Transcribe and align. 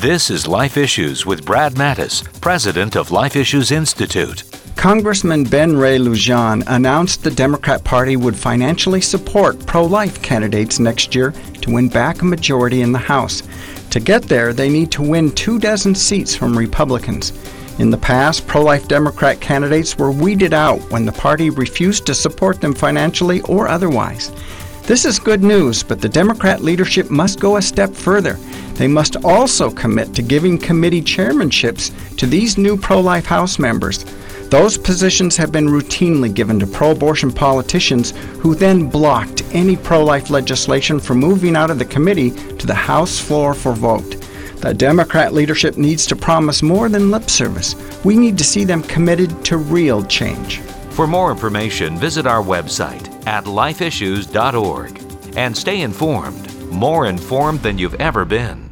This 0.00 0.30
is 0.30 0.48
Life 0.48 0.78
Issues 0.78 1.26
with 1.26 1.44
Brad 1.44 1.74
Mattes, 1.74 2.24
president 2.40 2.96
of 2.96 3.10
Life 3.10 3.36
Issues 3.36 3.70
Institute. 3.70 4.44
Congressman 4.74 5.44
Ben 5.44 5.76
Ray 5.76 5.98
Lujan 5.98 6.64
announced 6.68 7.22
the 7.22 7.30
Democrat 7.30 7.84
Party 7.84 8.16
would 8.16 8.34
financially 8.34 9.02
support 9.02 9.66
pro 9.66 9.84
life 9.84 10.22
candidates 10.22 10.78
next 10.78 11.14
year 11.14 11.34
to 11.60 11.70
win 11.70 11.90
back 11.90 12.22
a 12.22 12.24
majority 12.24 12.80
in 12.80 12.92
the 12.92 12.98
House. 12.98 13.42
To 13.90 14.00
get 14.00 14.22
there, 14.22 14.54
they 14.54 14.70
need 14.70 14.90
to 14.92 15.02
win 15.02 15.32
two 15.32 15.58
dozen 15.58 15.94
seats 15.94 16.34
from 16.34 16.56
Republicans. 16.56 17.34
In 17.78 17.90
the 17.90 17.98
past, 17.98 18.46
pro 18.46 18.62
life 18.62 18.88
Democrat 18.88 19.38
candidates 19.38 19.98
were 19.98 20.12
weeded 20.12 20.54
out 20.54 20.80
when 20.90 21.04
the 21.04 21.12
party 21.12 21.50
refused 21.50 22.06
to 22.06 22.14
support 22.14 22.62
them 22.62 22.72
financially 22.72 23.42
or 23.42 23.68
otherwise. 23.68 24.32
This 24.84 25.04
is 25.04 25.18
good 25.18 25.42
news, 25.42 25.82
but 25.82 26.00
the 26.00 26.08
Democrat 26.08 26.62
leadership 26.62 27.10
must 27.10 27.38
go 27.38 27.58
a 27.58 27.62
step 27.62 27.94
further. 27.94 28.38
They 28.80 28.88
must 28.88 29.22
also 29.24 29.70
commit 29.70 30.14
to 30.14 30.22
giving 30.22 30.56
committee 30.56 31.02
chairmanships 31.02 32.16
to 32.16 32.24
these 32.24 32.56
new 32.56 32.78
pro 32.78 32.98
life 32.98 33.26
House 33.26 33.58
members. 33.58 34.06
Those 34.48 34.78
positions 34.78 35.36
have 35.36 35.52
been 35.52 35.66
routinely 35.66 36.32
given 36.32 36.58
to 36.60 36.66
pro 36.66 36.92
abortion 36.92 37.30
politicians 37.30 38.12
who 38.38 38.54
then 38.54 38.88
blocked 38.88 39.42
any 39.52 39.76
pro 39.76 40.02
life 40.02 40.30
legislation 40.30 40.98
from 40.98 41.18
moving 41.18 41.56
out 41.56 41.70
of 41.70 41.78
the 41.78 41.84
committee 41.84 42.30
to 42.30 42.66
the 42.66 42.72
House 42.72 43.18
floor 43.18 43.52
for 43.52 43.74
vote. 43.74 44.16
The 44.62 44.72
Democrat 44.72 45.34
leadership 45.34 45.76
needs 45.76 46.06
to 46.06 46.16
promise 46.16 46.62
more 46.62 46.88
than 46.88 47.10
lip 47.10 47.28
service. 47.28 47.74
We 48.02 48.16
need 48.16 48.38
to 48.38 48.44
see 48.44 48.64
them 48.64 48.82
committed 48.84 49.44
to 49.44 49.58
real 49.58 50.02
change. 50.04 50.60
For 50.92 51.06
more 51.06 51.30
information, 51.30 51.98
visit 51.98 52.26
our 52.26 52.42
website 52.42 53.26
at 53.26 53.44
lifeissues.org 53.44 55.36
and 55.36 55.54
stay 55.54 55.82
informed, 55.82 56.70
more 56.72 57.04
informed 57.04 57.60
than 57.60 57.76
you've 57.76 58.00
ever 58.00 58.24
been. 58.24 58.69